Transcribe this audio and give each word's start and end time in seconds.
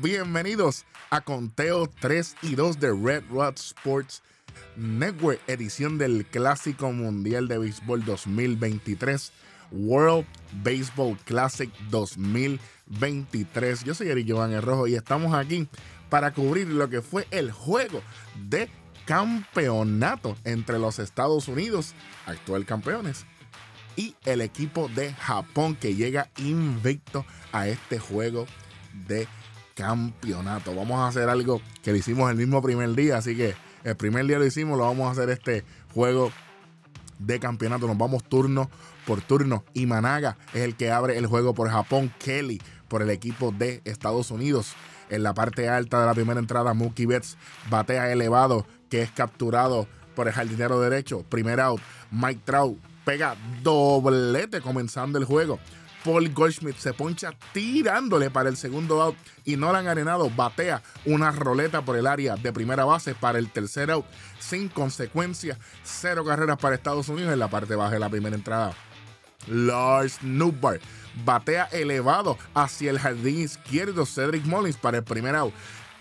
bienvenidos 0.00 0.84
a 1.10 1.20
Conteo 1.20 1.88
3 2.00 2.36
y 2.42 2.54
2 2.54 2.80
de 2.80 2.92
Red 2.92 3.24
Rod 3.30 3.54
Sports 3.56 4.22
Network, 4.76 5.40
edición 5.46 5.98
del 5.98 6.26
Clásico 6.26 6.92
Mundial 6.92 7.48
de 7.48 7.58
Béisbol 7.58 8.04
2023, 8.04 9.32
World 9.70 10.26
Baseball 10.62 11.16
Classic 11.24 11.70
2023. 11.90 13.84
Yo 13.84 13.94
soy 13.94 14.08
Eric 14.08 14.26
Giovanni 14.26 14.58
Rojo 14.58 14.86
y 14.86 14.94
estamos 14.94 15.34
aquí 15.34 15.68
para 16.08 16.32
cubrir 16.32 16.68
lo 16.68 16.88
que 16.88 17.02
fue 17.02 17.26
el 17.30 17.52
juego 17.52 18.02
de 18.48 18.68
campeonato 19.04 20.36
entre 20.44 20.78
los 20.78 20.98
Estados 20.98 21.48
Unidos, 21.48 21.94
actual 22.26 22.64
campeones, 22.64 23.26
y 23.96 24.16
el 24.24 24.40
equipo 24.40 24.88
de 24.88 25.12
Japón 25.12 25.76
que 25.76 25.94
llega 25.94 26.30
invicto 26.38 27.24
a 27.52 27.68
este 27.68 27.98
juego 27.98 28.46
de 29.06 29.26
campeonato. 29.26 29.43
Vamos 29.76 31.00
a 31.00 31.08
hacer 31.08 31.28
algo 31.28 31.60
que 31.82 31.90
lo 31.90 31.96
hicimos 31.96 32.30
el 32.30 32.36
mismo 32.36 32.62
primer 32.62 32.94
día, 32.94 33.16
así 33.18 33.36
que 33.36 33.54
el 33.82 33.96
primer 33.96 34.26
día 34.26 34.38
lo 34.38 34.46
hicimos, 34.46 34.78
lo 34.78 34.84
vamos 34.84 35.08
a 35.08 35.10
hacer 35.10 35.30
este 35.30 35.64
juego 35.92 36.30
de 37.18 37.40
campeonato. 37.40 37.86
Nos 37.86 37.98
vamos 37.98 38.24
turno 38.24 38.70
por 39.06 39.20
turno. 39.20 39.64
Y 39.74 39.86
Managa 39.86 40.36
es 40.52 40.62
el 40.62 40.76
que 40.76 40.90
abre 40.90 41.18
el 41.18 41.26
juego 41.26 41.54
por 41.54 41.70
Japón. 41.70 42.12
Kelly 42.18 42.60
por 42.88 43.02
el 43.02 43.10
equipo 43.10 43.52
de 43.52 43.82
Estados 43.84 44.30
Unidos. 44.30 44.74
En 45.10 45.22
la 45.22 45.34
parte 45.34 45.68
alta 45.68 46.00
de 46.00 46.06
la 46.06 46.14
primera 46.14 46.40
entrada, 46.40 46.72
Mookie 46.72 47.06
Betts 47.06 47.36
batea 47.68 48.10
elevado, 48.10 48.66
que 48.88 49.02
es 49.02 49.10
capturado 49.10 49.86
por 50.14 50.28
el 50.28 50.32
jardinero 50.32 50.80
derecho. 50.80 51.24
Primer 51.28 51.60
out, 51.60 51.80
Mike 52.10 52.40
Trout 52.44 52.78
pega 53.04 53.36
doblete 53.62 54.60
comenzando 54.60 55.18
el 55.18 55.24
juego. 55.24 55.58
Paul 56.04 56.32
Goldschmidt 56.34 56.76
se 56.76 56.92
poncha 56.92 57.32
tirándole 57.52 58.30
para 58.30 58.50
el 58.50 58.58
segundo 58.58 59.00
out 59.00 59.16
y 59.44 59.56
Nolan 59.56 59.88
Arenado 59.88 60.28
batea 60.28 60.82
una 61.06 61.32
roleta 61.32 61.82
por 61.82 61.96
el 61.96 62.06
área 62.06 62.36
de 62.36 62.52
primera 62.52 62.84
base 62.84 63.14
para 63.14 63.38
el 63.38 63.50
tercer 63.50 63.90
out 63.90 64.04
sin 64.38 64.68
consecuencia. 64.68 65.58
Cero 65.82 66.24
carreras 66.24 66.58
para 66.58 66.76
Estados 66.76 67.08
Unidos 67.08 67.32
en 67.32 67.38
la 67.38 67.48
parte 67.48 67.74
baja 67.74 67.92
de 67.92 68.00
la 68.00 68.10
primera 68.10 68.36
entrada. 68.36 68.74
Lars 69.48 70.22
Newbar 70.22 70.80
batea 71.24 71.64
elevado 71.72 72.38
hacia 72.54 72.90
el 72.90 72.98
jardín 72.98 73.40
izquierdo 73.40 74.04
Cedric 74.04 74.44
Mullins 74.44 74.76
para 74.76 74.98
el 74.98 75.04
primer 75.04 75.34
out. 75.36 75.54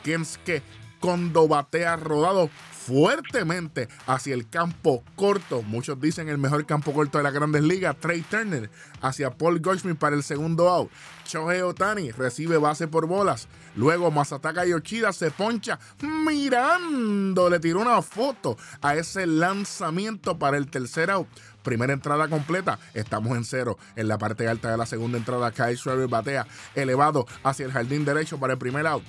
que 0.04 0.62
cuando 1.00 1.48
batea 1.48 1.96
rodado 1.96 2.50
fuertemente 2.86 3.88
hacia 4.08 4.34
el 4.34 4.50
campo 4.50 5.04
corto. 5.16 5.62
Muchos 5.62 6.00
dicen 6.02 6.28
el 6.30 6.38
mejor 6.38 6.66
campo 6.66 6.94
corto 6.94 7.18
de 7.18 7.24
la 7.24 7.32
grandes 7.32 7.64
ligas. 7.64 7.96
Trey 8.00 8.22
Turner 8.22 8.70
hacia 9.02 9.32
Paul 9.32 9.60
Goldschmidt 9.60 9.98
para 9.98 10.16
el 10.16 10.24
segundo 10.24 10.70
out. 10.70 10.92
Shohei 11.26 11.62
Otani 11.62 12.12
recibe 12.12 12.58
base 12.58 12.88
por 12.88 13.08
bolas. 13.08 13.48
Luego 13.76 14.12
Masataka 14.12 14.66
Yoshida 14.66 15.14
se 15.14 15.32
poncha 15.32 15.80
mirando. 16.02 17.50
Le 17.50 17.60
tiró 17.60 17.80
una 17.80 18.02
foto 18.02 18.58
a 18.82 18.96
ese 18.96 19.26
lanzamiento 19.26 20.38
para 20.38 20.58
el 20.58 20.70
tercer 20.70 21.10
out. 21.10 21.28
Primera 21.64 21.94
entrada 21.94 22.28
completa, 22.28 22.78
estamos 22.94 23.38
en 23.38 23.46
cero. 23.46 23.78
En 23.96 24.10
la 24.10 24.18
parte 24.18 24.48
alta 24.50 24.70
de 24.70 24.78
la 24.78 24.86
segunda 24.86 25.18
entrada, 25.18 25.52
Kyle 25.52 25.78
Schreiber 25.78 26.10
batea 26.10 26.46
elevado 26.76 27.26
hacia 27.44 27.66
el 27.66 27.72
jardín 27.72 28.04
derecho 28.04 28.38
para 28.38 28.54
el 28.54 28.60
primer 28.60 28.86
out. 28.86 29.04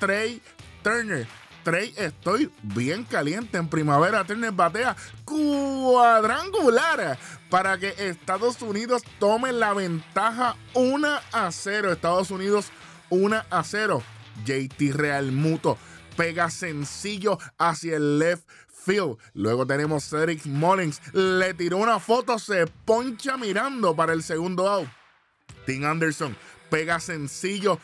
Trey 0.00 0.42
Turner 0.82 1.28
Estoy 1.64 2.50
bien 2.62 3.04
caliente 3.04 3.58
en 3.58 3.68
primavera. 3.68 4.24
Turner 4.24 4.52
batea 4.52 4.96
cuadrangular 5.24 7.18
para 7.50 7.78
que 7.78 7.94
Estados 7.98 8.62
Unidos 8.62 9.02
tome 9.18 9.52
la 9.52 9.74
ventaja 9.74 10.56
1 10.74 11.08
a 11.32 11.52
0. 11.52 11.92
Estados 11.92 12.30
Unidos 12.30 12.72
1 13.10 13.42
a 13.50 13.62
0. 13.62 14.02
JT 14.44 14.92
Real 14.94 15.32
Muto 15.32 15.76
pega 16.16 16.48
sencillo 16.50 17.38
hacia 17.58 17.96
el 17.96 18.18
left 18.18 18.48
field. 18.68 19.18
Luego 19.34 19.66
tenemos 19.66 20.08
Cedric 20.08 20.46
Mullins. 20.46 21.00
Le 21.12 21.52
tiró 21.52 21.76
una 21.76 22.00
foto, 22.00 22.38
se 22.38 22.66
poncha 22.66 23.36
mirando 23.36 23.94
para 23.94 24.14
el 24.14 24.22
segundo 24.22 24.66
out. 24.66 24.88
Tim 25.66 25.84
Anderson 25.84 26.34
pega 26.70 27.00
sencillo 27.00 27.78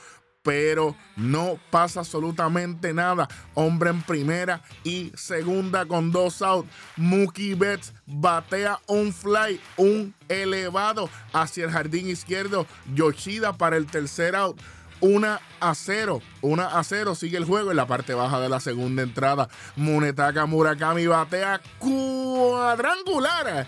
pero 0.47 0.95
no 1.17 1.59
pasa 1.71 2.01
absolutamente 2.01 2.95
nada. 2.95 3.27
Hombre 3.55 3.91
en 3.91 4.01
primera 4.03 4.63
y 4.85 5.11
segunda 5.17 5.87
con 5.87 6.13
dos 6.13 6.41
out. 6.41 6.67
Mookie 6.97 7.55
Betts 7.55 7.93
batea 8.07 8.79
un 8.87 9.13
fly, 9.13 9.61
un 9.77 10.15
elevado 10.29 11.11
hacia 11.33 11.65
el 11.65 11.73
jardín 11.73 12.09
izquierdo. 12.09 12.65
Yoshida 12.95 13.55
para 13.55 13.77
el 13.77 13.87
tercer 13.87 14.37
out. 14.37 14.61
1 15.01 15.39
a 15.61 15.75
0, 15.75 16.23
1 16.41 16.63
a 16.63 16.85
0 16.85 17.15
sigue 17.17 17.37
el 17.37 17.45
juego 17.45 17.73
en 17.73 17.77
la 17.77 17.87
parte 17.87 18.15
baja 18.15 18.39
de 18.39 18.49
la 18.49 18.61
segunda 18.61 19.03
entrada. 19.03 19.49
Munetaka 19.75 20.47
Murakami 20.47 21.09
batea 21.09 21.61
cuadrangular, 21.81 23.67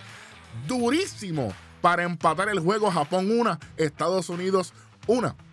durísimo 0.69 1.53
para 1.81 2.05
empatar 2.05 2.49
el 2.49 2.61
juego. 2.61 2.89
Japón 2.91 3.33
1, 3.33 3.59
Estados 3.77 4.29
Unidos 4.29 4.73
1. 5.09 5.48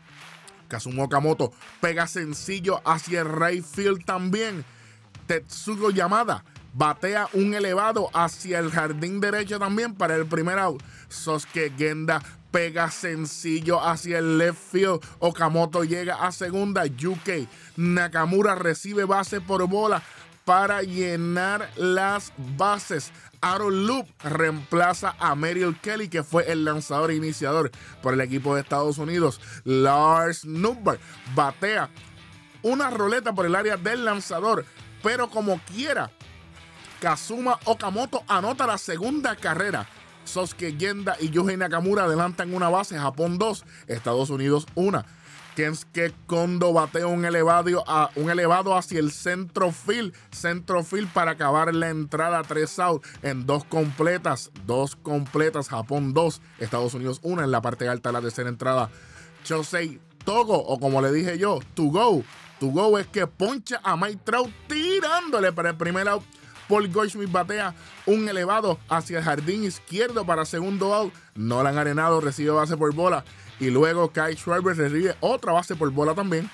Kazumo 0.68 1.04
Okamoto 1.04 1.52
pega 1.82 2.08
sencillo 2.08 2.82
hacia 2.86 3.22
el 3.22 3.30
right 3.30 3.64
field 3.64 4.06
también. 4.06 4.66
Tetsugo 5.28 5.92
Yamada 5.92 6.44
batea 6.74 7.30
un 7.34 7.54
elevado 7.54 8.10
hacia 8.14 8.60
el 8.60 8.70
jardín 8.70 9.20
derecho 9.20 9.58
también 9.60 9.96
para 9.96 10.16
el 10.16 10.26
primer 10.26 10.60
out. 10.60 10.84
Sosuke 11.08 11.72
Genda 11.78 12.22
pega 12.52 12.92
sencillo 12.92 13.82
hacia 13.82 14.20
el 14.20 14.38
left 14.38 14.72
field. 14.72 15.02
Okamoto 15.20 15.84
llega 15.84 16.16
a 16.16 16.32
segunda. 16.32 16.84
UK 16.84 17.48
Nakamura 17.78 18.56
recibe 18.56 19.06
base 19.06 19.42
por 19.42 19.68
bola 19.68 20.02
para 20.46 20.84
llenar 20.84 21.70
las 21.76 22.32
bases. 22.56 23.12
Aaron 23.42 23.86
Loop 23.88 24.08
reemplaza 24.24 25.16
a 25.20 25.36
Merrill 25.36 25.78
Kelly, 25.82 26.08
que 26.08 26.24
fue 26.24 26.50
el 26.52 26.64
lanzador 26.64 27.12
iniciador 27.12 27.72
por 28.02 28.14
el 28.14 28.22
equipo 28.22 28.56
de 28.56 28.62
Estados 28.62 28.98
Unidos. 28.98 29.42
Lars 29.64 30.46
Nubber 30.46 31.00
batea 31.36 31.90
una 32.62 32.90
roleta 32.90 33.34
por 33.34 33.46
el 33.46 33.56
área 33.56 33.78
del 33.78 34.06
lanzador, 34.06 34.66
pero 35.04 35.30
como 35.30 35.60
quiera, 35.60 36.12
Kazuma 37.00 37.60
Okamoto 37.66 38.24
anota 38.28 38.66
la 38.66 38.78
segunda 38.78 39.36
carrera. 39.36 39.88
Sosuke 40.24 40.76
Yenda 40.76 41.16
y 41.20 41.30
Yuji 41.30 41.58
Nakamura 41.58 42.06
adelantan 42.06 42.54
una 42.54 42.70
base, 42.70 42.98
Japón 42.98 43.38
2, 43.38 43.64
Estados 43.88 44.32
Unidos 44.32 44.66
1. 44.74 45.06
Kensuke 45.56 46.14
Kondo 46.28 46.74
batea 46.74 47.08
un 47.08 47.24
elevado, 47.24 47.84
a, 47.88 48.12
un 48.16 48.30
elevado 48.30 48.76
hacia 48.76 49.00
el 49.00 49.12
centro 49.12 49.72
field, 49.72 50.14
centro 50.32 50.84
field 50.84 51.12
para 51.14 51.32
acabar 51.32 51.74
la 51.74 51.90
entrada 51.90 52.44
3 52.44 52.80
out 52.80 53.06
en 53.24 53.46
dos 53.46 53.64
completas, 53.64 54.52
dos 54.66 54.98
completas, 54.98 55.70
Japón 55.70 56.14
2, 56.14 56.42
Estados 56.60 56.94
Unidos 56.94 57.20
1 57.24 57.44
en 57.44 57.52
la 57.52 57.62
parte 57.62 57.88
alta 57.88 58.10
de 58.10 58.14
la 58.14 58.22
tercera 58.22 58.50
entrada. 58.50 58.90
Chosei 59.46 60.02
Togo, 60.26 60.58
o 60.58 60.80
como 60.80 61.02
le 61.02 61.12
dije 61.12 61.38
yo, 61.38 61.60
to 61.74 61.84
go. 61.84 62.24
To 62.60 62.68
go 62.68 62.98
es 62.98 63.08
que 63.08 63.28
poncha 63.28 63.80
a 63.84 63.96
Mike 63.96 64.22
Trout 64.24 64.52
tirándole 64.68 65.54
para 65.54 65.70
el 65.70 65.78
primer 65.78 66.08
out. 66.10 66.24
Paul 66.68 66.92
Goldschmidt 66.92 67.32
batea 67.32 67.74
un 68.06 68.28
elevado 68.28 68.80
hacia 68.90 69.20
el 69.20 69.24
jardín 69.24 69.64
izquierdo 69.64 70.26
para 70.26 70.46
segundo 70.46 70.94
out. 70.94 71.14
Nolan 71.36 71.78
Arenado 71.78 72.22
recibe 72.22 72.52
base 72.52 72.78
por 72.78 72.94
bola. 72.94 73.24
Y 73.60 73.70
luego 73.70 74.12
Kyle 74.12 74.36
Schreiber 74.36 74.76
recibe 74.76 75.16
otra 75.20 75.54
base 75.54 75.76
por 75.76 75.90
bola 75.92 76.14
también. 76.14 76.50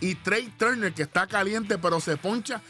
Y 0.00 0.14
Trey 0.14 0.52
Turner, 0.58 0.92
que 0.92 1.02
está 1.02 1.26
caliente, 1.26 1.78
pero 1.78 2.00
se 2.00 2.16
poncha 2.16 2.60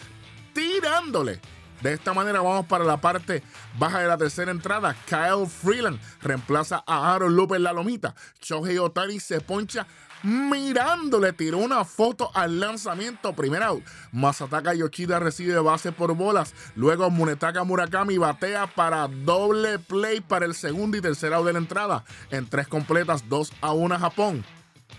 tirándole. 0.52 1.40
De 1.80 1.94
esta 1.94 2.12
manera 2.12 2.42
vamos 2.42 2.66
para 2.66 2.84
la 2.84 2.98
parte 2.98 3.42
baja 3.78 4.00
de 4.00 4.08
la 4.08 4.18
tercera 4.18 4.50
entrada. 4.50 4.94
Kyle 5.06 5.46
Freeland 5.46 5.98
reemplaza 6.20 6.84
a 6.86 7.14
Aaron 7.14 7.34
Loop 7.34 7.54
en 7.54 7.62
la 7.62 7.72
lomita. 7.72 8.14
Shohei 8.42 8.78
Otani 8.78 9.18
se 9.18 9.40
poncha 9.40 9.86
mirándole, 10.22 11.32
tiró 11.32 11.58
una 11.58 11.84
foto 11.84 12.30
al 12.34 12.60
lanzamiento. 12.60 13.32
Primer 13.34 13.62
out. 13.62 13.84
Masataka 14.12 14.74
Yoshida 14.74 15.18
recibe 15.18 15.58
base 15.60 15.92
por 15.92 16.14
bolas. 16.14 16.54
Luego 16.74 17.10
Munetaka 17.10 17.64
Murakami 17.64 18.18
batea 18.18 18.66
para 18.66 19.08
doble 19.08 19.78
play 19.78 20.20
para 20.20 20.46
el 20.46 20.54
segundo 20.54 20.96
y 20.96 21.00
tercer 21.00 21.32
out 21.32 21.46
de 21.46 21.52
la 21.52 21.58
entrada. 21.58 22.04
En 22.30 22.46
tres 22.46 22.68
completas, 22.68 23.28
2 23.28 23.52
a 23.60 23.72
1 23.72 23.98
Japón. 23.98 24.44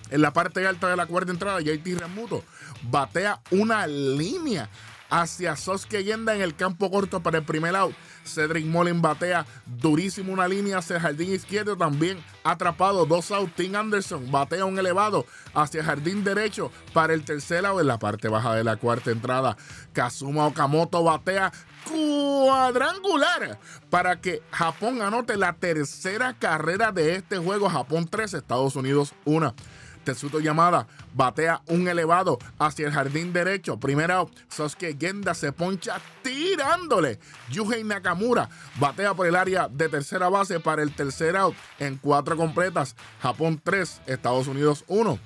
En 0.09 0.21
la 0.21 0.33
parte 0.33 0.65
alta 0.67 0.89
de 0.89 0.97
la 0.97 1.05
cuarta 1.05 1.31
entrada, 1.31 1.61
JT 1.61 1.97
Remuto 1.97 2.43
batea 2.83 3.39
una 3.51 3.87
línea 3.87 4.69
hacia 5.11 5.55
Sosuke 5.55 6.03
Yenda 6.03 6.33
en 6.33 6.41
el 6.41 6.55
campo 6.55 6.89
corto 6.89 7.21
para 7.21 7.37
el 7.37 7.43
primer 7.43 7.75
out. 7.75 7.93
Cedric 8.25 8.65
Molin 8.65 9.01
batea 9.01 9.45
durísimo 9.65 10.33
una 10.33 10.47
línea 10.47 10.79
hacia 10.79 10.95
el 10.95 11.01
jardín 11.01 11.33
izquierdo, 11.33 11.77
también 11.77 12.23
atrapado. 12.43 13.05
Dos 13.05 13.31
out. 13.31 13.51
Tim 13.55 13.75
Anderson 13.75 14.31
batea 14.31 14.65
un 14.65 14.79
elevado 14.79 15.25
hacia 15.53 15.83
jardín 15.83 16.23
derecho 16.23 16.71
para 16.93 17.13
el 17.13 17.23
tercer 17.23 17.65
out 17.65 17.81
en 17.81 17.87
la 17.87 17.99
parte 17.99 18.29
baja 18.29 18.55
de 18.55 18.63
la 18.63 18.77
cuarta 18.77 19.11
entrada. 19.11 19.57
Kazuma 19.93 20.47
Okamoto 20.47 21.03
batea 21.03 21.51
cuadrangular 21.83 23.59
para 23.89 24.21
que 24.21 24.41
Japón 24.51 25.01
anote 25.01 25.35
la 25.35 25.53
tercera 25.53 26.33
carrera 26.33 26.91
de 26.91 27.15
este 27.15 27.37
juego. 27.37 27.69
Japón 27.69 28.07
3, 28.09 28.35
Estados 28.35 28.75
Unidos 28.75 29.13
1. 29.25 29.53
Tetsuto 30.03 30.39
Yamada 30.39 30.87
batea 31.13 31.61
un 31.67 31.87
elevado 31.87 32.39
hacia 32.59 32.87
el 32.87 32.93
jardín 32.93 33.33
derecho. 33.33 33.79
Primera 33.79 34.15
out. 34.15 34.35
Sosuke 34.49 34.97
Genda 34.99 35.33
se 35.33 35.51
poncha 35.51 35.99
tirándole. 36.21 37.19
Yuhei 37.49 37.83
Nakamura 37.83 38.49
batea 38.79 39.13
por 39.13 39.27
el 39.27 39.35
área 39.35 39.67
de 39.67 39.89
tercera 39.89 40.29
base 40.29 40.59
para 40.59 40.83
el 40.83 40.93
tercer 40.93 41.35
out 41.37 41.55
en 41.79 41.97
cuatro 41.97 42.35
completas. 42.37 42.95
Japón 43.21 43.61
3, 43.63 44.01
Estados 44.07 44.47
Unidos 44.47 44.83
1. 44.87 45.19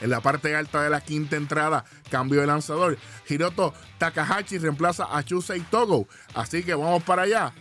En 0.00 0.10
la 0.10 0.20
parte 0.20 0.54
alta 0.56 0.82
de 0.82 0.90
la 0.90 1.00
quinta 1.00 1.36
entrada, 1.36 1.84
cambio 2.10 2.40
de 2.40 2.46
lanzador. 2.46 2.98
Hiroto 3.28 3.72
Takahashi 3.98 4.58
reemplaza 4.58 5.06
a 5.16 5.22
Chusei 5.22 5.60
Togo. 5.60 6.08
Así 6.34 6.64
que 6.64 6.74
vamos 6.74 7.02
para 7.04 7.22
allá. 7.22 7.52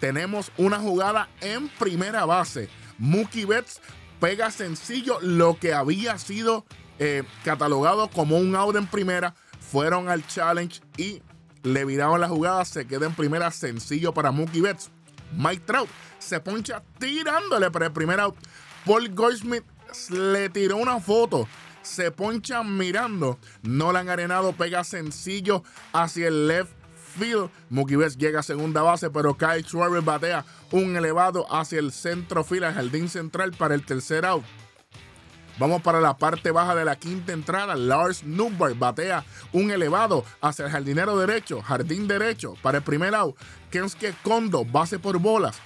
Tenemos 0.00 0.52
una 0.58 0.78
jugada 0.78 1.28
en 1.40 1.68
primera 1.68 2.24
base. 2.24 2.68
Mookie 2.98 3.46
Betts 3.46 3.80
pega 4.20 4.50
sencillo 4.50 5.18
lo 5.20 5.58
que 5.58 5.74
había 5.74 6.18
sido 6.18 6.64
eh, 6.98 7.24
catalogado 7.44 8.08
como 8.08 8.36
un 8.36 8.54
out 8.56 8.76
en 8.76 8.86
primera. 8.86 9.34
Fueron 9.60 10.08
al 10.08 10.26
challenge 10.26 10.80
y 10.96 11.22
le 11.62 11.84
viraron 11.84 12.20
la 12.20 12.28
jugada. 12.28 12.64
Se 12.64 12.86
queda 12.86 13.06
en 13.06 13.14
primera 13.14 13.50
sencillo 13.50 14.12
para 14.12 14.30
Mookie 14.30 14.60
Betts. 14.60 14.90
Mike 15.36 15.62
Trout 15.66 15.88
se 16.18 16.40
poncha 16.40 16.82
tirándole 16.98 17.70
para 17.70 17.86
el 17.86 17.92
primer 17.92 18.20
out. 18.20 18.36
Paul 18.84 19.08
Goldschmidt 19.14 19.64
le 20.10 20.48
tiró 20.48 20.76
una 20.76 21.00
foto 21.00 21.46
se 21.88 22.10
ponchan 22.10 22.76
mirando. 22.76 23.38
Nolan 23.62 24.08
Arenado 24.08 24.52
pega 24.52 24.84
sencillo 24.84 25.62
hacia 25.92 26.28
el 26.28 26.46
left 26.46 26.77
field. 27.18 27.50
Mookie 27.70 27.96
Betts 27.96 28.16
llega 28.16 28.40
a 28.40 28.42
segunda 28.42 28.82
base, 28.82 29.10
pero 29.10 29.36
Kyle 29.36 29.62
Schwarber 29.62 30.02
batea 30.02 30.44
un 30.72 30.96
elevado 30.96 31.46
hacia 31.50 31.78
el 31.78 31.92
centro 31.92 32.44
field, 32.44 32.64
al 32.64 32.74
jardín 32.74 33.08
central 33.08 33.52
para 33.52 33.74
el 33.74 33.84
tercer 33.84 34.24
out. 34.24 34.44
Vamos 35.58 35.82
para 35.82 36.00
la 36.00 36.16
parte 36.16 36.52
baja 36.52 36.76
de 36.76 36.84
la 36.84 36.94
quinta 36.94 37.32
entrada. 37.32 37.74
Lars 37.74 38.22
Newberg 38.22 38.78
batea 38.78 39.24
un 39.52 39.72
elevado 39.72 40.24
hacia 40.40 40.66
el 40.66 40.70
jardinero 40.70 41.18
derecho, 41.18 41.60
jardín 41.62 42.06
derecho 42.06 42.54
para 42.62 42.78
el 42.78 42.84
primer 42.84 43.14
out. 43.14 43.36
Kensuke 43.70 44.14
Kondo, 44.22 44.64
base 44.64 45.00
por 45.00 45.18
bolas. 45.18 45.58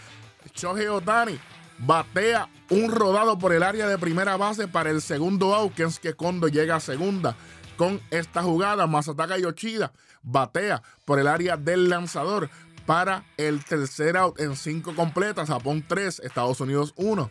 Shohei 0.55 0.89
Otani 0.89 1.39
batea 1.79 2.49
un 2.71 2.91
rodado 2.91 3.39
por 3.39 3.53
el 3.53 3.63
área 3.63 3.87
de 3.87 3.99
primera 3.99 4.37
base 4.37 4.67
para 4.67 4.91
el 4.91 5.03
segundo 5.03 5.55
out, 5.55 5.75
que 5.75 6.15
Kondo 6.15 6.49
llega 6.49 6.77
a 6.77 6.81
segunda. 6.81 7.37
Con 7.77 8.01
esta 8.11 8.43
jugada, 8.43 8.87
Masataka 8.87 9.39
Yoshida 9.39 9.93
batea 10.23 10.83
por 11.05 11.19
el 11.19 11.27
área 11.29 11.57
del 11.57 11.89
lanzador 11.89 12.51
para 12.87 13.25
el 13.37 13.65
tercer 13.65 14.17
out 14.17 14.41
en 14.41 14.57
cinco 14.57 14.95
completas. 14.95 15.49
Japón 15.49 15.85
3, 15.87 16.21
Estados 16.21 16.61
Unidos 16.61 16.93
1. 16.97 17.31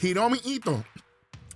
Hiromi 0.00 0.40
Ito 0.44 0.84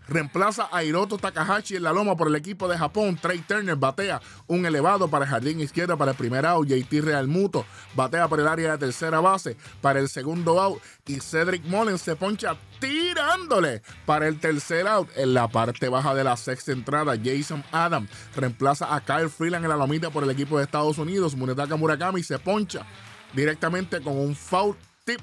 reemplaza 0.08 0.68
a 0.72 0.84
Hiroto 0.84 1.18
Takahashi 1.18 1.76
en 1.76 1.82
la 1.82 1.92
loma 1.92 2.16
por 2.16 2.28
el 2.28 2.36
equipo 2.36 2.68
de 2.68 2.78
Japón. 2.78 3.18
Trey 3.20 3.38
Turner 3.40 3.76
batea 3.76 4.20
un 4.46 4.64
elevado 4.66 5.08
para 5.08 5.24
el 5.24 5.30
jardín 5.30 5.60
izquierdo 5.60 5.96
para 5.96 6.12
el 6.12 6.16
primer 6.16 6.46
out. 6.46 6.68
JT 6.68 7.00
Real 7.02 7.28
Muto 7.28 7.64
batea 7.94 8.28
por 8.28 8.40
el 8.40 8.48
área 8.48 8.72
de 8.72 8.78
tercera 8.78 9.20
base 9.20 9.56
para 9.80 10.00
el 10.00 10.08
segundo 10.08 10.60
out. 10.60 10.80
Y 11.06 11.20
Cedric 11.20 11.64
Mullins 11.64 12.02
se 12.02 12.16
poncha 12.16 12.56
tirándole 12.80 13.82
para 14.04 14.26
el 14.28 14.38
tercer 14.38 14.86
out. 14.86 15.08
En 15.16 15.34
la 15.34 15.48
parte 15.48 15.88
baja 15.88 16.14
de 16.14 16.24
la 16.24 16.36
sexta 16.36 16.72
entrada, 16.72 17.14
Jason 17.22 17.64
Adams 17.72 18.10
reemplaza 18.34 18.94
a 18.94 19.00
Kyle 19.00 19.28
Freeland 19.28 19.64
en 19.64 19.70
la 19.70 19.76
lomita 19.76 20.10
por 20.10 20.22
el 20.22 20.30
equipo 20.30 20.58
de 20.58 20.64
Estados 20.64 20.98
Unidos. 20.98 21.34
Munetaka 21.34 21.76
Murakami 21.76 22.22
se 22.22 22.38
poncha 22.38 22.86
directamente 23.32 24.00
con 24.00 24.16
un 24.16 24.34
foul 24.34 24.76
tip 25.04 25.20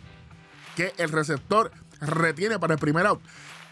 que 0.76 0.94
el 0.98 1.10
receptor 1.10 1.72
retiene 2.00 2.60
para 2.60 2.74
el 2.74 2.80
primer 2.80 3.06
out. 3.06 3.22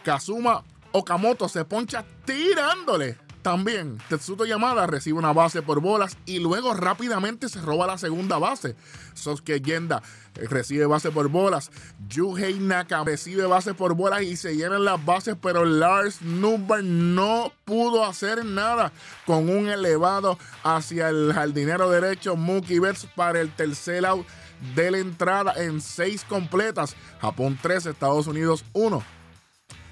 Kazuma 0.03 0.63
Okamoto 0.91 1.47
se 1.47 1.65
poncha 1.65 2.05
tirándole. 2.25 3.17
También 3.41 3.97
Tetsuto 4.07 4.45
Yamada 4.45 4.85
recibe 4.85 5.17
una 5.17 5.33
base 5.33 5.63
por 5.63 5.81
bolas 5.81 6.15
y 6.27 6.39
luego 6.39 6.75
rápidamente 6.75 7.49
se 7.49 7.59
roba 7.59 7.87
la 7.87 7.97
segunda 7.97 8.37
base. 8.37 8.75
Sosuke 9.15 9.61
Yenda 9.61 10.03
recibe 10.35 10.85
base 10.85 11.09
por 11.09 11.27
bolas. 11.27 11.71
Yuhei 12.07 12.59
Naka 12.59 13.03
recibe 13.03 13.45
base 13.47 13.73
por 13.73 13.95
bolas 13.95 14.21
y 14.21 14.37
se 14.37 14.55
llenan 14.55 14.85
las 14.85 15.03
bases, 15.03 15.35
pero 15.41 15.65
Lars 15.65 16.21
Nuber 16.21 16.83
no 16.83 17.51
pudo 17.65 18.05
hacer 18.05 18.45
nada 18.45 18.91
con 19.25 19.49
un 19.49 19.69
elevado 19.69 20.37
hacia 20.63 21.09
el 21.09 21.33
jardinero 21.33 21.89
derecho 21.89 22.35
Mookie 22.35 22.79
Betts 22.79 23.07
para 23.15 23.41
el 23.41 23.51
tercer 23.55 24.05
out 24.05 24.27
de 24.75 24.91
la 24.91 24.99
entrada 24.99 25.53
en 25.57 25.81
seis 25.81 26.23
completas. 26.23 26.95
Japón 27.19 27.57
3, 27.59 27.87
Estados 27.87 28.27
Unidos 28.27 28.63
1. 28.73 29.20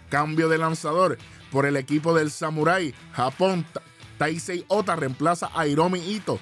Cambio 0.10 0.50
de 0.50 0.58
lanzador 0.58 1.18
por 1.52 1.66
el 1.66 1.78
equipo 1.78 2.14
del 2.14 2.32
Samurai. 2.32 2.94
Japón, 3.14 3.66
Taisei 4.18 4.66
Ota 4.68 4.96
reemplaza 4.96 5.50
a 5.54 5.68
Hiromi 5.68 6.00
Ito. 6.00 6.40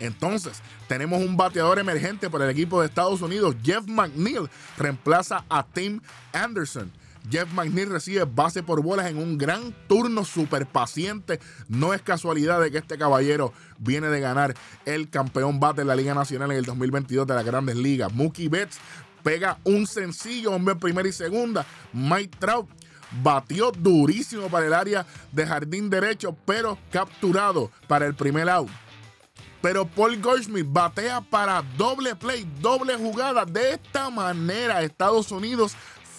Entonces, 0.00 0.62
tenemos 0.86 1.20
un 1.20 1.36
bateador 1.36 1.78
emergente 1.78 2.30
por 2.30 2.42
el 2.42 2.50
equipo 2.50 2.80
de 2.80 2.86
Estados 2.86 3.20
Unidos. 3.22 3.56
Jeff 3.62 3.86
McNeil 3.86 4.48
reemplaza 4.76 5.44
a 5.48 5.64
Tim 5.64 6.00
Anderson. 6.32 6.92
Jeff 7.30 7.52
McNeil 7.52 7.90
recibe 7.90 8.24
base 8.24 8.62
por 8.62 8.82
bolas 8.82 9.10
en 9.10 9.18
un 9.18 9.36
gran 9.36 9.74
turno 9.86 10.24
súper 10.24 10.66
paciente. 10.66 11.40
No 11.68 11.92
es 11.92 12.00
casualidad 12.00 12.60
de 12.60 12.70
que 12.70 12.78
este 12.78 12.96
caballero 12.96 13.52
viene 13.78 14.08
de 14.08 14.20
ganar 14.20 14.54
el 14.86 15.10
campeón 15.10 15.60
bate 15.60 15.82
de 15.82 15.86
la 15.86 15.96
Liga 15.96 16.14
Nacional 16.14 16.52
en 16.52 16.58
el 16.58 16.64
2022 16.64 17.26
de 17.26 17.34
las 17.34 17.44
Grandes 17.44 17.76
Ligas. 17.76 18.12
Mookie 18.12 18.48
Betts 18.48 18.78
pega 19.22 19.58
un 19.64 19.86
sencillo, 19.86 20.52
hombre, 20.52 20.76
primera 20.76 21.08
y 21.08 21.12
segunda. 21.12 21.66
Mike 21.92 22.36
Trout 22.38 22.68
batió 23.22 23.70
durísimo 23.72 24.48
para 24.48 24.66
el 24.66 24.74
área 24.74 25.06
de 25.32 25.46
jardín 25.46 25.90
derecho, 25.90 26.36
pero 26.44 26.78
capturado 26.92 27.70
para 27.86 28.06
el 28.06 28.14
primer 28.14 28.48
out. 28.48 28.70
Pero 29.60 29.86
Paul 29.86 30.20
Goldschmidt 30.20 30.66
batea 30.68 31.20
para 31.20 31.62
doble 31.76 32.14
play, 32.14 32.48
doble 32.60 32.94
jugada. 32.94 33.44
De 33.44 33.72
esta 33.72 34.08
manera, 34.08 34.82
Estados 34.82 35.32
Unidos 35.32 35.74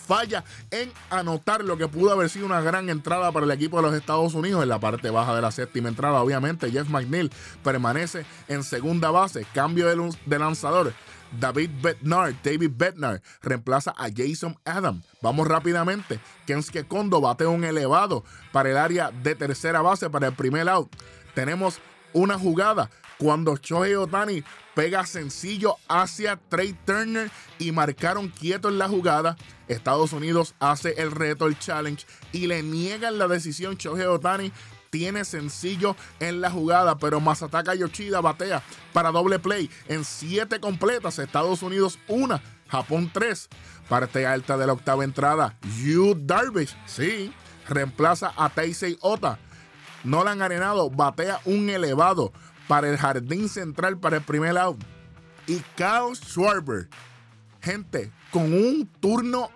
falla 0.10 0.44
en 0.72 0.92
anotar 1.12 1.64
lo 1.64 1.78
que 1.78 1.88
pudo 1.88 2.12
haber 2.12 2.30
sido 2.30 2.48
una 2.48 2.62
gran 2.62 2.90
entrada 2.90 3.32
para 3.32 3.46
el 3.46 3.52
equipo 3.52 3.78
de 3.78 3.84
los 3.84 3.94
Estados 3.94 4.34
Unidos 4.34 4.64
en 4.64 4.70
la 4.70 4.80
parte 4.80 5.12
baja 5.12 5.36
de 5.36 5.42
la 5.42 5.52
séptima 5.52 5.88
entrada. 5.88 6.22
Obviamente, 6.22 6.72
Jeff 6.72 6.90
McNeil 6.90 7.32
permanece 7.64 8.26
en 8.48 8.64
segunda 8.64 9.12
base. 9.12 9.46
Cambio 9.54 9.88
de 9.88 10.40
lanzador. 10.40 10.94
David 11.40 11.70
Bednar, 11.82 12.34
David 12.44 12.72
Bednar 12.76 13.22
reemplaza 13.42 13.94
a 13.98 14.10
Jason 14.16 14.58
Adam. 14.66 15.02
Vamos 15.22 15.48
rápidamente. 15.48 16.20
Kensuke 16.46 16.88
Kondo 16.88 17.22
bate 17.22 17.46
un 17.46 17.64
elevado 17.64 18.24
para 18.52 18.70
el 18.70 18.78
área 18.78 19.12
de 19.12 19.36
tercera 19.36 19.82
base 19.82 20.10
para 20.10 20.28
el 20.28 20.34
primer 20.34 20.68
out. 20.70 20.90
Tenemos 21.34 21.80
una 22.14 22.38
jugada 22.38 22.90
cuando 23.18 23.56
Shohei 23.58 23.96
Otani 23.96 24.44
pega 24.74 25.06
sencillo 25.06 25.76
hacia 25.88 26.38
Trey 26.38 26.74
Turner 26.86 27.30
y 27.60 27.72
marcaron 27.72 28.30
quieto 28.30 28.70
en 28.70 28.78
la 28.78 28.88
jugada. 28.88 29.36
Estados 29.68 30.14
Unidos 30.14 30.56
hace 30.60 30.94
el 31.02 31.12
reto, 31.12 31.46
el 31.46 31.60
challenge 31.60 32.06
y 32.32 32.48
le 32.48 32.64
niegan 32.64 33.18
la 33.18 33.28
decisión 33.28 33.76
Shohei 33.76 34.06
Otani 34.06 34.52
tiene 34.90 35.26
sencillo 35.26 35.96
en 36.20 36.42
la 36.42 36.52
jugada, 36.52 36.98
pero 36.98 37.20
Masataka 37.20 37.76
Yoshida 37.76 38.22
batea 38.22 38.64
para 38.94 39.12
doble 39.12 39.40
play 39.40 39.70
en 39.88 40.04
siete 40.04 40.60
completas. 40.60 41.20
Estados 41.20 41.64
Unidos 41.64 42.00
una, 42.08 42.42
Japón 42.68 43.10
tres. 43.14 43.50
Parte 43.88 44.28
alta 44.28 44.58
de 44.58 44.68
la 44.68 44.74
octava 44.74 45.04
entrada. 45.04 45.58
Yu 45.82 46.16
Darvish, 46.16 46.78
sí, 46.86 47.34
reemplaza 47.68 48.34
a 48.38 48.50
Taisei 48.50 48.98
Ota. 49.02 49.40
Nolan 50.04 50.42
Arenado 50.42 50.90
batea 50.90 51.42
un 51.46 51.70
elevado 51.70 52.32
para 52.68 52.90
el 52.90 52.98
jardín 52.98 53.50
central 53.50 53.98
para 53.98 54.18
el 54.18 54.24
primer 54.24 54.58
out. 54.58 54.80
Y 55.48 55.62
Kyle 55.76 56.16
Schwarber, 56.16 56.88
gente, 57.62 58.12
con 58.32 58.54
un 58.54 58.88
turno 59.00 59.50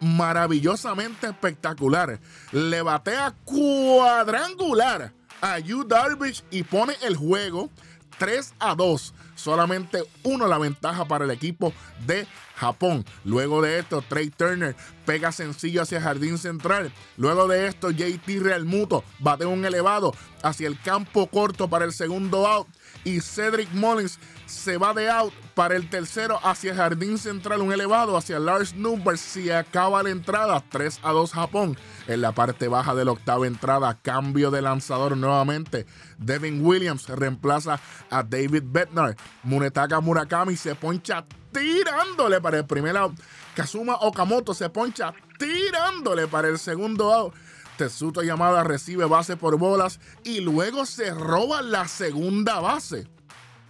maravillosamente 0.00 1.28
espectacular. 1.28 2.18
Le 2.52 2.82
batea 2.82 3.34
cuadrangular 3.44 5.12
a 5.40 5.58
Yu 5.58 5.84
Darvish 5.84 6.42
y 6.50 6.62
pone 6.62 6.94
el 7.02 7.16
juego 7.16 7.70
3 8.18 8.54
a 8.58 8.74
2. 8.74 9.14
Solamente 9.34 10.02
uno 10.22 10.46
la 10.46 10.58
ventaja 10.58 11.06
para 11.06 11.24
el 11.24 11.30
equipo 11.30 11.72
de 12.06 12.26
Japón. 12.56 13.06
Luego 13.24 13.62
de 13.62 13.78
esto, 13.78 14.04
Trey 14.06 14.28
Turner 14.28 14.76
pega 15.06 15.32
sencillo 15.32 15.80
hacia 15.80 16.02
jardín 16.02 16.36
central. 16.36 16.92
Luego 17.16 17.48
de 17.48 17.66
esto, 17.66 17.90
JT 17.90 18.40
Realmuto 18.40 19.02
bate 19.18 19.46
un 19.46 19.64
elevado 19.64 20.12
hacia 20.42 20.68
el 20.68 20.78
campo 20.78 21.26
corto 21.28 21.68
para 21.68 21.86
el 21.86 21.94
segundo 21.94 22.46
out. 22.46 22.68
Y 23.02 23.20
Cedric 23.22 23.70
Mullins 23.72 24.18
se 24.50 24.76
va 24.76 24.92
de 24.92 25.08
out 25.08 25.32
para 25.54 25.76
el 25.76 25.88
tercero 25.88 26.38
hacia 26.42 26.74
jardín 26.74 27.18
central, 27.18 27.62
un 27.62 27.72
elevado 27.72 28.16
hacia 28.16 28.38
Lars 28.38 28.74
Number. 28.74 29.16
Si 29.16 29.50
acaba 29.50 30.02
la 30.02 30.10
entrada, 30.10 30.62
3 30.68 31.00
a 31.02 31.12
2 31.12 31.32
Japón. 31.32 31.78
En 32.08 32.20
la 32.20 32.32
parte 32.32 32.68
baja 32.68 32.94
de 32.94 33.04
la 33.04 33.12
octava 33.12 33.46
entrada, 33.46 33.98
cambio 34.02 34.50
de 34.50 34.62
lanzador 34.62 35.16
nuevamente. 35.16 35.86
Devin 36.18 36.64
Williams 36.64 37.08
reemplaza 37.08 37.80
a 38.10 38.22
David 38.22 38.64
Bednar. 38.66 39.16
Munetaka 39.42 40.00
Murakami 40.00 40.56
se 40.56 40.74
poncha 40.74 41.24
tirándole 41.52 42.40
para 42.40 42.58
el 42.58 42.66
primer 42.66 42.96
out. 42.96 43.18
Kazuma 43.54 43.96
Okamoto 44.00 44.54
se 44.54 44.68
poncha 44.68 45.14
tirándole 45.38 46.26
para 46.26 46.48
el 46.48 46.58
segundo 46.58 47.12
out. 47.12 47.34
Tetsuto 47.76 48.22
Yamada 48.22 48.62
recibe 48.62 49.06
base 49.06 49.36
por 49.36 49.56
bolas 49.56 50.00
y 50.22 50.40
luego 50.40 50.84
se 50.84 51.14
roba 51.14 51.62
la 51.62 51.88
segunda 51.88 52.60
base. 52.60 53.06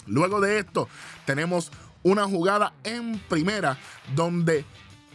Luego 0.06 0.40
de 0.40 0.58
esto, 0.58 0.88
tenemos 1.24 1.70
una 2.02 2.24
jugada 2.24 2.72
en 2.84 3.18
primera 3.28 3.78
donde 4.14 4.64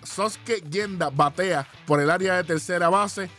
Sosuke 0.04 0.62
Yenda 0.70 1.10
batea 1.10 1.68
por 1.86 2.00
el 2.00 2.10
área 2.10 2.36
de 2.36 2.44
tercera 2.44 2.90
base 2.90 3.30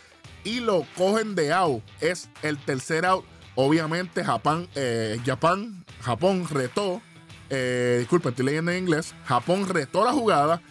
y 0.44 0.60
lo 0.60 0.86
cogen 0.96 1.34
de 1.34 1.52
out. 1.52 1.82
Es 2.00 2.28
el 2.42 2.58
tercer 2.58 3.04
out. 3.06 3.24
Obviamente, 3.54 4.24
Japón, 4.24 4.68
eh, 4.74 5.18
Japón, 5.24 5.84
Japón 6.02 6.46
retó. 6.50 7.00
Eh, 7.48 7.96
disculpen, 8.00 8.30
estoy 8.30 8.46
leyendo 8.46 8.70
en 8.70 8.78
inglés. 8.78 9.14
Japón 9.24 9.68
retó 9.68 10.04
la 10.04 10.12
jugada 10.12 10.62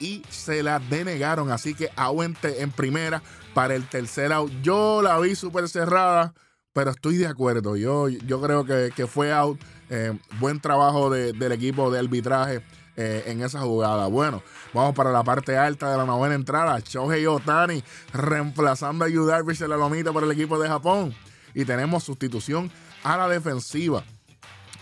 y 0.00 0.22
se 0.28 0.62
la 0.62 0.78
denegaron. 0.78 1.50
Así 1.50 1.74
que 1.74 1.90
Aguente 1.96 2.62
en 2.62 2.70
primera 2.72 3.22
para 3.54 3.74
el 3.74 3.88
tercer 3.88 4.32
out. 4.32 4.52
Yo 4.62 5.00
la 5.02 5.18
vi 5.18 5.34
súper 5.34 5.68
cerrada, 5.68 6.34
pero 6.76 6.90
estoy 6.90 7.16
de 7.16 7.26
acuerdo. 7.26 7.74
Yo, 7.76 8.06
yo 8.10 8.38
creo 8.38 8.66
que, 8.66 9.06
fue 9.06 9.32
out. 9.32 9.58
Eh, 9.88 10.12
buen 10.40 10.60
trabajo 10.60 11.08
del 11.08 11.52
equipo 11.52 11.90
de 11.90 12.00
arbitraje 12.00 12.60
eh, 12.98 13.22
en 13.28 13.40
esa 13.40 13.60
jugada. 13.60 14.08
Bueno, 14.08 14.42
vamos 14.74 14.94
para 14.94 15.10
la 15.10 15.24
parte 15.24 15.56
alta 15.56 15.90
de 15.90 15.96
la 15.96 16.04
novena 16.04 16.34
entrada. 16.34 16.78
Shohei 16.80 17.24
Otani 17.24 17.82
reemplazando 18.12 19.06
a 19.06 19.08
Yu 19.08 19.24
Darvish 19.24 19.62
en 19.62 19.70
la 19.70 19.78
lomita 19.78 20.12
para 20.12 20.26
el 20.26 20.32
equipo 20.32 20.58
de 20.58 20.68
Japón. 20.68 21.14
Y 21.54 21.64
tenemos 21.64 22.04
sustitución 22.04 22.70
a 23.02 23.16
la 23.16 23.26
defensiva. 23.26 24.04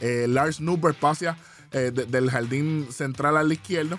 Eh, 0.01 0.27
Lars 0.29 0.61
Nuber 0.61 0.95
pasa 0.95 1.39
del 1.71 2.31
jardín 2.31 2.89
central 2.91 3.37
al 3.37 3.53
izquierdo 3.53 3.99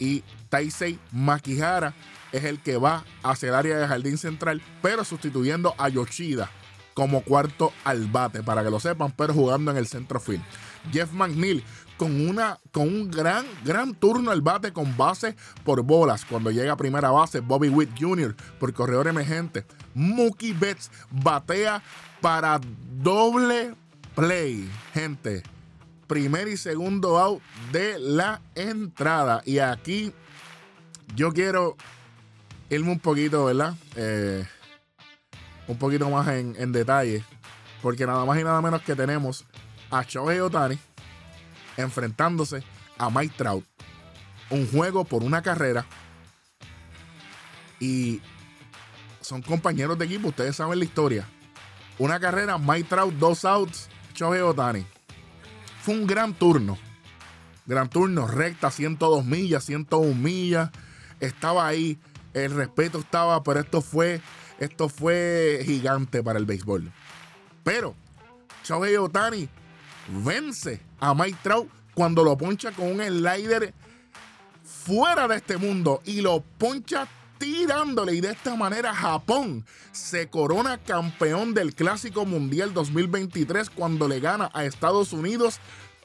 y 0.00 0.24
Taisei 0.48 0.98
Makihara 1.12 1.94
es 2.32 2.44
el 2.44 2.60
que 2.60 2.76
va 2.76 3.04
hacia 3.22 3.48
el 3.48 3.54
área 3.54 3.78
de 3.78 3.86
jardín 3.86 4.18
central, 4.18 4.60
pero 4.80 5.04
sustituyendo 5.04 5.72
a 5.78 5.88
Yoshida 5.88 6.50
como 6.94 7.22
cuarto 7.22 7.72
al 7.84 8.06
bate, 8.06 8.42
para 8.42 8.62
que 8.62 8.70
lo 8.70 8.80
sepan, 8.80 9.12
pero 9.16 9.34
jugando 9.34 9.70
en 9.70 9.76
el 9.76 9.86
centro 9.86 10.20
field. 10.20 10.44
Jeff 10.92 11.12
McNeil 11.12 11.64
con, 11.96 12.28
una, 12.28 12.58
con 12.72 12.88
un 12.88 13.10
gran, 13.10 13.46
gran 13.64 13.94
turno 13.94 14.30
al 14.30 14.40
bate 14.40 14.72
con 14.72 14.96
base 14.96 15.36
por 15.64 15.82
bolas. 15.82 16.24
Cuando 16.24 16.50
llega 16.50 16.72
a 16.72 16.76
primera 16.76 17.10
base, 17.10 17.40
Bobby 17.40 17.68
Witt 17.68 17.90
Jr. 17.98 18.34
por 18.58 18.72
corredor 18.72 19.06
emergente. 19.08 19.64
Mookie 19.94 20.52
Betts 20.52 20.90
batea 21.10 21.82
para 22.20 22.60
doble 23.02 23.74
play, 24.14 24.68
gente 24.92 25.42
primer 26.12 26.46
y 26.46 26.58
segundo 26.58 27.18
out 27.18 27.40
de 27.72 27.98
la 27.98 28.42
entrada. 28.54 29.40
Y 29.46 29.60
aquí 29.60 30.12
yo 31.16 31.32
quiero 31.32 31.74
irme 32.68 32.90
un 32.92 32.98
poquito, 32.98 33.46
¿verdad? 33.46 33.74
Eh, 33.96 34.46
un 35.72 35.78
poquito 35.78 36.08
más 36.08 36.28
en, 36.28 36.72
detalle. 36.72 37.24
Porque 37.82 38.06
nada 38.06 38.24
más 38.24 38.38
y 38.38 38.44
nada 38.44 38.60
menos 38.62 38.82
que 38.82 38.94
tenemos 38.94 39.44
a 39.90 40.02
Shohei 40.02 40.40
Otani 40.40 40.78
enfrentándose 41.76 42.62
a 42.98 43.10
Mike 43.10 43.34
Trout. 43.36 43.64
Un 44.50 44.68
juego 44.68 45.04
por 45.04 45.22
una 45.22 45.42
carrera. 45.42 45.84
Y 47.80 48.20
son 49.20 49.42
compañeros 49.42 49.98
de 49.98 50.04
equipo, 50.04 50.28
ustedes 50.28 50.54
saben 50.54 50.78
la 50.78 50.84
historia. 50.84 51.26
Una 51.98 52.20
carrera, 52.20 52.58
Mike 52.58 52.88
Trout, 52.88 53.14
dos 53.14 53.44
outs, 53.44 53.88
Shohei 54.14 54.42
Otani. 54.42 54.86
Fue 55.82 55.94
un 55.94 56.06
gran 56.06 56.34
turno. 56.34 56.78
Gran 57.66 57.88
turno, 57.88 58.26
recta, 58.26 58.70
102 58.70 59.24
millas, 59.24 59.64
101 59.64 60.14
millas. 60.14 60.70
Estaba 61.20 61.66
ahí, 61.66 61.98
el 62.34 62.52
respeto 62.52 62.98
estaba, 62.98 63.42
pero 63.42 63.60
esto 63.60 63.80
fue, 63.80 64.20
esto 64.58 64.88
fue 64.88 65.62
gigante 65.64 66.22
para 66.22 66.38
el 66.38 66.46
béisbol. 66.46 66.90
Pero 67.64 67.94
Shohei 68.64 68.96
Otani 68.96 69.48
vence 70.08 70.80
a 71.00 71.14
Mike 71.14 71.38
Trout 71.42 71.68
cuando 71.94 72.24
lo 72.24 72.36
poncha 72.36 72.72
con 72.72 72.86
un 72.86 73.02
slider 73.02 73.74
fuera 74.64 75.28
de 75.28 75.36
este 75.36 75.56
mundo 75.56 76.00
y 76.04 76.20
lo 76.20 76.42
poncha 76.58 77.06
tirándole 77.38 78.14
y 78.14 78.20
de 78.20 78.30
esta 78.30 78.54
manera 78.54 78.94
Japón 78.94 79.64
se 79.90 80.28
corona 80.28 80.78
campeón 80.78 81.54
del 81.54 81.74
Clásico 81.74 82.24
Mundial 82.24 82.72
2023 82.72 83.68
cuando 83.70 84.06
le 84.06 84.20
gana 84.20 84.50
a 84.54 84.64
Estados 84.64 85.12
Unidos 85.12 85.58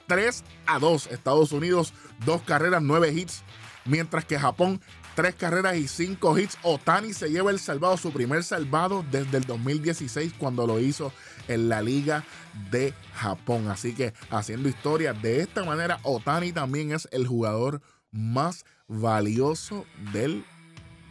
3 0.08 0.44
a 0.66 0.80
2. 0.80 1.08
Estados 1.08 1.52
Unidos 1.52 1.94
dos 2.26 2.42
carreras, 2.42 2.82
nueve 2.82 3.12
hits, 3.12 3.44
mientras 3.88 4.26
que 4.26 4.38
Japón 4.38 4.82
tres 5.16 5.34
carreras 5.34 5.76
y 5.78 5.88
cinco 5.88 6.38
hits. 6.38 6.60
Otani 6.62 7.12
se 7.12 7.30
lleva 7.30 7.50
el 7.50 7.60
salvado, 7.60 7.98
su 7.98 8.12
primer 8.12 8.44
salvado 8.44 9.04
desde 9.10 9.38
el 9.38 9.46
2016 9.46 10.34
cuando 10.38 10.68
lo 10.68 10.80
hizo 10.80 11.12
en 11.48 11.70
la 11.70 11.82
Liga 11.82 12.24
de 12.70 12.94
Japón. 13.16 13.68
Así 13.70 13.96
que 13.96 14.14
haciendo 14.30 14.70
historia 14.70 15.14
de 15.14 15.42
esta 15.42 15.64
manera, 15.64 16.00
Otani 16.04 16.52
también 16.52 16.92
es 16.92 17.08
el 17.12 17.26
jugador 17.26 17.82
más 18.12 18.64
valioso 18.88 19.86
del 20.14 20.46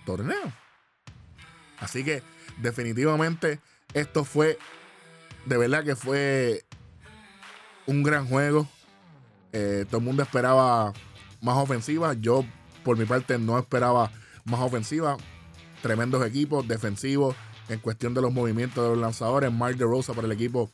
torneo. 0.05 0.53
Así 1.81 2.05
que 2.05 2.23
definitivamente 2.59 3.61
esto 3.93 4.25
fue, 4.25 4.57
de 5.47 5.57
verdad 5.57 5.85
que 5.85 5.97
fue 5.97 6.65
un 7.87 8.03
gran 8.03 8.29
juego. 8.29 8.69
Eh, 9.53 9.85
todo 9.89 9.99
el 9.99 10.05
mundo 10.05 10.23
esperaba 10.23 10.93
más 11.41 11.57
ofensiva. 11.57 12.15
Yo, 12.15 12.45
por 12.87 12.97
mi 12.97 13.05
parte, 13.05 13.37
no 13.37 13.59
esperaba 13.59 14.13
más 14.45 14.61
ofensiva. 14.61 15.17
Tremendos 15.83 16.25
equipos, 16.25 16.69
defensivos, 16.69 17.35
en 17.69 17.81
cuestión 17.81 18.15
de 18.15 18.23
los 18.23 18.33
movimientos 18.33 18.85
de 18.85 18.91
los 18.91 18.99
lanzadores. 18.99 19.53
Mark 19.53 19.77
Rosa 19.81 20.13
para 20.15 20.29
el 20.29 20.33
equipo 20.33 20.71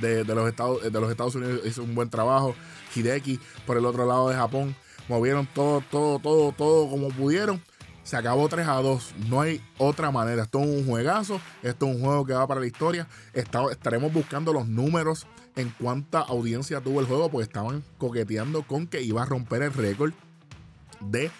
de, 0.00 0.24
los 0.24 0.48
Estados, 0.48 0.82
de 0.82 0.98
los 0.98 1.10
Estados 1.10 1.34
Unidos 1.34 1.60
hizo 1.66 1.82
un 1.82 1.94
buen 1.94 2.08
trabajo. 2.08 2.54
Hideki 2.94 3.38
por 3.66 3.76
el 3.76 3.84
otro 3.84 4.06
lado 4.06 4.30
de 4.30 4.34
Japón. 4.34 4.74
Movieron 5.08 5.46
todo, 5.46 5.82
todo, 5.90 6.18
todo, 6.20 6.52
todo 6.52 6.88
como 6.88 7.08
pudieron. 7.08 7.62
Se 8.02 8.16
acabó 8.16 8.48
3 8.48 8.66
a 8.66 8.80
2. 8.80 9.14
No 9.28 9.42
hay 9.42 9.60
otra 9.76 10.10
manera. 10.10 10.44
Esto 10.44 10.60
es 10.60 10.66
un 10.66 10.86
juegazo. 10.86 11.38
Esto 11.62 11.86
es 11.86 11.96
un 11.96 12.02
juego 12.02 12.24
que 12.24 12.32
va 12.32 12.46
para 12.46 12.60
la 12.60 12.66
historia. 12.66 13.08
estaremos 13.34 14.10
buscando 14.10 14.54
los 14.54 14.66
números 14.66 15.26
en 15.54 15.68
cuánta 15.78 16.20
audiencia 16.20 16.80
tuvo 16.80 17.00
el 17.00 17.06
juego, 17.06 17.30
porque 17.30 17.44
estaban 17.44 17.84
coqueteando 17.98 18.62
con 18.62 18.86
que 18.86 19.02
iba 19.02 19.22
a 19.22 19.26
romper 19.26 19.62
el 19.62 19.74
récord 19.74 20.14
de 21.00 21.30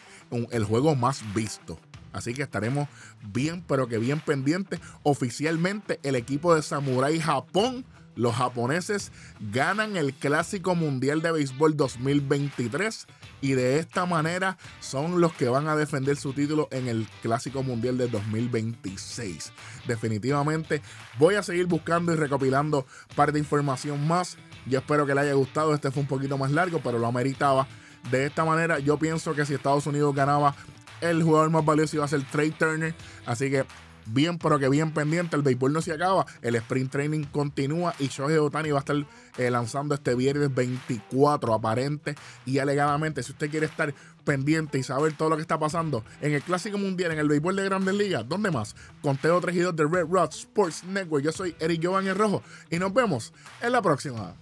el 0.50 0.64
juego 0.64 0.94
más 0.94 1.22
visto. 1.34 1.78
Así 2.12 2.32
que 2.32 2.42
estaremos 2.42 2.88
bien, 3.32 3.62
pero 3.66 3.88
que 3.88 3.98
bien 3.98 4.20
pendientes. 4.20 4.80
Oficialmente, 5.02 6.00
el 6.02 6.16
equipo 6.16 6.54
de 6.54 6.62
Samurai 6.62 7.20
Japón 7.20 7.84
los 8.16 8.34
japoneses 8.34 9.12
ganan 9.52 9.96
el 9.96 10.14
Clásico 10.14 10.74
Mundial 10.74 11.20
de 11.20 11.32
Béisbol 11.32 11.76
2023 11.76 13.06
y 13.42 13.52
de 13.52 13.78
esta 13.78 14.06
manera 14.06 14.56
son 14.80 15.20
los 15.20 15.34
que 15.34 15.50
van 15.50 15.68
a 15.68 15.76
defender 15.76 16.16
su 16.16 16.32
título 16.32 16.66
en 16.70 16.88
el 16.88 17.06
Clásico 17.20 17.62
Mundial 17.62 17.98
de 17.98 18.08
2026. 18.08 19.52
Definitivamente 19.86 20.80
voy 21.18 21.34
a 21.34 21.42
seguir 21.42 21.66
buscando 21.66 22.14
y 22.14 22.16
recopilando 22.16 22.86
parte 23.14 23.32
de 23.32 23.40
información 23.40 24.08
más. 24.08 24.38
Yo 24.64 24.78
espero 24.78 25.06
que 25.06 25.14
le 25.14 25.20
haya 25.20 25.34
gustado. 25.34 25.74
Este 25.74 25.90
fue 25.90 26.00
un 26.00 26.08
poquito 26.08 26.38
más 26.38 26.50
largo, 26.50 26.80
pero 26.82 26.98
lo 26.98 27.06
ameritaba. 27.06 27.68
De 28.10 28.26
esta 28.26 28.44
manera, 28.44 28.78
yo 28.78 28.98
pienso 28.98 29.34
que 29.34 29.44
si 29.44 29.54
Estados 29.54 29.86
Unidos 29.86 30.14
ganaba, 30.14 30.54
el 31.00 31.22
jugador 31.22 31.50
más 31.50 31.64
valioso 31.64 31.96
iba 31.96 32.04
a 32.04 32.08
ser 32.08 32.22
Trey 32.30 32.50
Turner. 32.50 32.94
Así 33.26 33.50
que 33.50 33.64
bien, 34.06 34.38
pero 34.38 34.58
que 34.58 34.68
bien 34.68 34.92
pendiente. 34.92 35.36
El 35.36 35.42
béisbol 35.42 35.72
no 35.72 35.82
se 35.82 35.92
acaba. 35.92 36.26
El 36.42 36.54
sprint 36.56 36.90
training 36.90 37.24
continúa 37.24 37.94
y 37.98 38.08
Shohei 38.08 38.38
Otani 38.38 38.70
va 38.70 38.78
a 38.78 38.80
estar 38.80 38.96
eh, 39.38 39.50
lanzando 39.50 39.94
este 39.94 40.14
viernes 40.14 40.54
24, 40.54 41.54
aparente 41.54 42.14
y 42.44 42.58
alegadamente. 42.58 43.22
Si 43.22 43.32
usted 43.32 43.50
quiere 43.50 43.66
estar 43.66 43.94
pendiente 44.24 44.78
y 44.78 44.82
saber 44.82 45.12
todo 45.12 45.30
lo 45.30 45.36
que 45.36 45.42
está 45.42 45.58
pasando 45.58 46.04
en 46.20 46.32
el 46.32 46.42
Clásico 46.42 46.78
Mundial, 46.78 47.12
en 47.12 47.18
el 47.18 47.28
béisbol 47.28 47.56
de 47.56 47.64
Grandes 47.64 47.94
Ligas, 47.94 48.28
¿dónde 48.28 48.50
más? 48.50 48.74
Conteo 49.02 49.40
3 49.40 49.54
y 49.54 49.60
2 49.60 49.76
de 49.76 49.84
Red 49.84 50.06
Rod 50.10 50.30
Sports 50.30 50.84
Network. 50.84 51.24
Yo 51.24 51.32
soy 51.32 51.54
Eric 51.60 51.80
Giovanni 51.80 52.12
Rojo 52.12 52.42
y 52.70 52.78
nos 52.78 52.92
vemos 52.92 53.32
en 53.60 53.72
la 53.72 53.82
próxima. 53.82 54.34